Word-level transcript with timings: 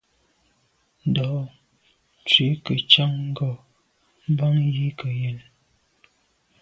Ndo’ 1.09 1.27
ntshui 2.19 2.51
nke 2.57 2.73
ntshan 2.81 3.13
ngo’ 3.29 3.49
bàn 4.37 4.55
yi 4.75 4.87
ke 4.99 5.09
yen. 5.19 5.39